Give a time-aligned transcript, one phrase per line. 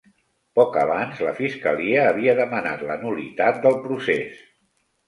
[0.59, 4.47] Poc abans, la fiscalia havia demanat la nul·litat del procés.